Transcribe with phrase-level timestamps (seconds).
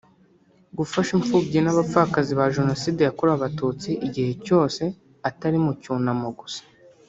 [0.77, 4.83] gufasha imfubyi n’abapfakazi ba Jenoside yakorewe Abatutsi igihe cyose
[5.29, 6.61] atari mu cyunamo gusa